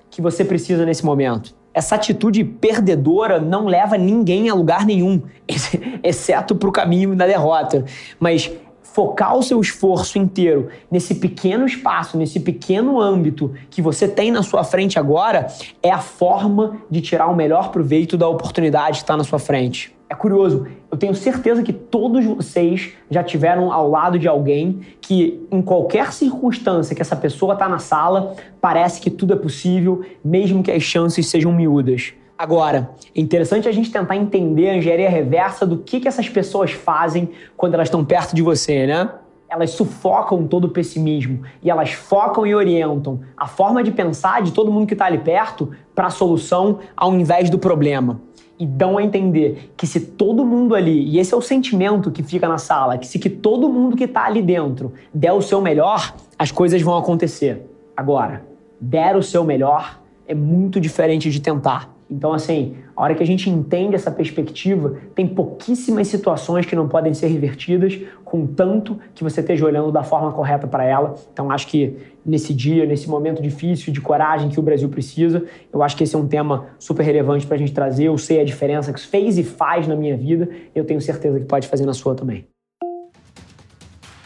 que 0.09 0.21
você 0.21 0.45
precisa 0.45 0.85
nesse 0.85 1.03
momento. 1.03 1.53
Essa 1.73 1.95
atitude 1.95 2.43
perdedora 2.45 3.41
não 3.41 3.65
leva 3.65 3.97
ninguém 3.97 4.47
a 4.47 4.53
lugar 4.53 4.85
nenhum, 4.85 5.23
exceto 6.01 6.55
para 6.55 6.69
o 6.69 6.71
caminho 6.71 7.13
da 7.15 7.25
derrota. 7.25 7.83
Mas 8.19 8.49
focar 8.93 9.35
o 9.35 9.41
seu 9.41 9.59
esforço 9.59 10.19
inteiro 10.19 10.69
nesse 10.89 11.15
pequeno 11.15 11.65
espaço, 11.65 12.17
nesse 12.17 12.39
pequeno 12.39 13.01
âmbito 13.01 13.53
que 13.69 13.81
você 13.81 14.07
tem 14.07 14.31
na 14.31 14.43
sua 14.43 14.63
frente 14.63 15.00
agora, 15.00 15.47
é 15.81 15.91
a 15.91 15.97
forma 15.97 16.77
de 16.89 17.01
tirar 17.01 17.27
o 17.27 17.35
melhor 17.35 17.71
proveito 17.71 18.15
da 18.15 18.27
oportunidade 18.27 18.97
que 18.97 19.03
está 19.03 19.17
na 19.17 19.23
sua 19.23 19.39
frente. 19.39 19.95
É 20.07 20.15
curioso, 20.15 20.67
eu 20.91 20.97
tenho 20.97 21.15
certeza 21.15 21.63
que 21.63 21.73
todos 21.73 22.23
vocês 22.23 22.91
já 23.09 23.23
tiveram 23.23 23.71
ao 23.71 23.89
lado 23.89 24.19
de 24.19 24.27
alguém 24.27 24.81
que, 25.01 25.43
em 25.51 25.59
qualquer 25.59 26.13
circunstância 26.13 26.95
que 26.95 27.01
essa 27.01 27.15
pessoa 27.15 27.53
está 27.53 27.67
na 27.67 27.79
sala, 27.79 28.35
parece 28.62 29.01
que 29.01 29.09
tudo 29.09 29.33
é 29.33 29.35
possível, 29.35 30.05
mesmo 30.23 30.62
que 30.62 30.71
as 30.71 30.83
chances 30.83 31.27
sejam 31.27 31.51
miúdas. 31.51 32.13
Agora, 32.43 32.89
é 33.15 33.21
interessante 33.21 33.69
a 33.69 33.71
gente 33.71 33.89
tentar 33.89 34.17
entender 34.17 34.69
a 34.69 34.75
engenharia 34.75 35.09
reversa 35.09 35.65
do 35.65 35.77
que, 35.77 36.01
que 36.01 36.09
essas 36.09 36.27
pessoas 36.27 36.73
fazem 36.73 37.29
quando 37.55 37.75
elas 37.75 37.88
estão 37.88 38.03
perto 38.03 38.35
de 38.35 38.41
você, 38.41 38.85
né? 38.85 39.09
Elas 39.47 39.69
sufocam 39.69 40.45
todo 40.45 40.65
o 40.65 40.69
pessimismo 40.69 41.43
e 41.62 41.69
elas 41.71 41.93
focam 41.93 42.45
e 42.45 42.53
orientam 42.53 43.21
a 43.38 43.47
forma 43.47 43.81
de 43.81 43.91
pensar 43.91 44.41
de 44.41 44.51
todo 44.51 44.69
mundo 44.69 44.85
que 44.85 44.93
está 44.93 45.05
ali 45.05 45.19
perto 45.19 45.71
para 45.95 46.07
a 46.07 46.09
solução 46.09 46.79
ao 46.97 47.13
invés 47.13 47.50
do 47.50 47.57
problema. 47.57 48.19
E 48.59 48.65
dão 48.65 48.97
a 48.97 49.03
entender 49.03 49.71
que 49.77 49.88
se 49.88 50.01
todo 50.01 50.43
mundo 50.43 50.75
ali, 50.75 51.01
e 51.12 51.19
esse 51.19 51.33
é 51.33 51.38
o 51.38 51.41
sentimento 51.41 52.12
que 52.12 52.21
fica 52.21 52.50
na 52.50 52.57
sala, 52.57 52.97
que 52.97 53.07
se 53.07 53.19
que 53.19 53.29
todo 53.29 53.69
mundo 53.69 53.95
que 53.95 54.03
está 54.03 54.25
ali 54.25 54.41
dentro 54.41 54.91
der 55.13 55.31
o 55.31 55.41
seu 55.41 55.62
melhor, 55.62 56.13
as 56.38 56.51
coisas 56.51 56.81
vão 56.81 56.97
acontecer. 56.97 57.65
Agora, 57.95 58.45
der 58.81 59.15
o 59.15 59.23
seu 59.23 59.45
melhor 59.45 59.97
é 60.27 60.35
muito 60.35 60.81
diferente 60.81 61.31
de 61.31 61.39
tentar. 61.39 61.92
Então, 62.10 62.33
assim, 62.33 62.75
a 62.95 63.01
hora 63.01 63.15
que 63.15 63.24
a 63.24 63.25
gente 63.25 63.50
entende 63.50 63.95
essa 63.95 64.12
perspectiva, 64.12 64.97
tem 65.15 65.27
pouquíssimas 65.27 66.08
situações 66.08 66.65
que 66.65 66.75
não 66.75 66.88
podem 66.88 67.13
ser 67.13 67.27
revertidas, 67.27 67.99
contanto 68.23 68.99
que 69.15 69.23
você 69.23 69.41
esteja 69.41 69.65
olhando 69.65 69.91
da 69.91 70.04
forma 70.04 70.32
correta 70.32 70.67
para 70.67 70.84
ela. 70.84 71.15
Então, 71.32 71.51
acho 71.51 71.67
que 71.67 71.97
nesse 72.25 72.54
dia, 72.54 72.86
nesse 72.86 73.10
momento 73.10 73.41
difícil 73.41 73.91
de 73.91 74.01
coragem 74.01 74.49
que 74.49 74.60
o 74.60 74.63
Brasil 74.63 74.89
precisa, 74.89 75.43
eu 75.71 75.82
acho 75.82 75.97
que 75.97 76.04
esse 76.04 76.15
é 76.15 76.19
um 76.19 76.27
tema 76.27 76.67
super 76.77 77.04
relevante 77.04 77.45
para 77.45 77.56
a 77.56 77.60
gente 77.60 77.73
trazer. 77.73 78.06
Eu 78.06 78.17
sei 78.17 78.39
a 78.39 78.43
diferença 78.43 78.93
que 78.93 78.99
fez 78.99 79.38
e 79.38 79.43
faz 79.43 79.88
na 79.88 79.95
minha 79.95 80.15
vida, 80.15 80.49
eu 80.75 80.86
tenho 80.86 81.01
certeza 81.01 81.39
que 81.39 81.45
pode 81.45 81.67
fazer 81.67 81.86
na 81.86 81.93
sua 81.93 82.15
também. 82.15 82.52